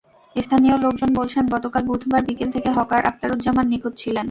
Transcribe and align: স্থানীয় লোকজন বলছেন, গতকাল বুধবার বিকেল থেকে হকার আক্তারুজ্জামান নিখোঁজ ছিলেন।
স্থানীয় 0.35 0.75
লোকজন 0.77 1.09
বলছেন, 1.19 1.43
গতকাল 1.55 1.83
বুধবার 1.89 2.21
বিকেল 2.27 2.49
থেকে 2.55 2.69
হকার 2.77 3.01
আক্তারুজ্জামান 3.05 3.65
নিখোঁজ 3.71 3.93
ছিলেন। 3.97 4.19